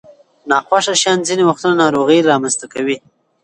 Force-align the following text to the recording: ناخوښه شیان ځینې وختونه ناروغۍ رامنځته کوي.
ناخوښه 0.49 0.93
شیان 1.01 1.19
ځینې 1.27 1.43
وختونه 1.45 1.75
ناروغۍ 1.83 2.19
رامنځته 2.29 2.65
کوي. 2.73 2.97